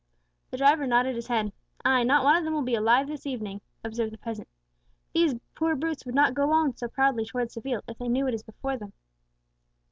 [0.49, 1.53] The driver nodded his head.
[1.85, 4.47] "Ay, not one of them will be alive this evening," observed the peasant.
[5.13, 8.33] "The poor brutes would not go on so proudly towards Seville if they knew what
[8.33, 8.93] is before them."